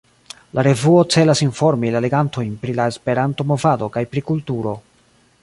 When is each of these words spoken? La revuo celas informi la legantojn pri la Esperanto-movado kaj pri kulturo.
La 0.59 0.61
revuo 0.67 1.03
celas 1.15 1.43
informi 1.47 1.91
la 1.97 2.01
legantojn 2.07 2.57
pri 2.65 2.75
la 2.81 2.89
Esperanto-movado 2.95 3.93
kaj 3.99 4.05
pri 4.15 4.27
kulturo. 4.33 4.75